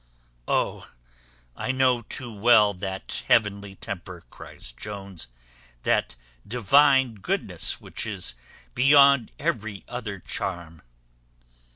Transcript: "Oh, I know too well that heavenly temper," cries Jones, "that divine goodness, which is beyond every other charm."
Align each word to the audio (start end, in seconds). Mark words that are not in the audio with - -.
"Oh, 0.47 0.89
I 1.55 1.71
know 1.71 2.01
too 2.01 2.33
well 2.33 2.73
that 2.73 3.21
heavenly 3.27 3.75
temper," 3.75 4.23
cries 4.31 4.71
Jones, 4.71 5.27
"that 5.83 6.15
divine 6.47 7.13
goodness, 7.13 7.79
which 7.79 8.07
is 8.07 8.33
beyond 8.73 9.31
every 9.37 9.83
other 9.87 10.17
charm." 10.17 10.81